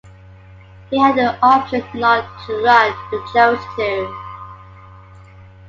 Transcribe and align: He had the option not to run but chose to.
He 0.89 0.97
had 0.97 1.15
the 1.15 1.37
option 1.45 1.83
not 1.93 2.23
to 2.47 2.53
run 2.63 2.91
but 3.11 3.23
chose 3.31 3.63
to. 3.75 4.17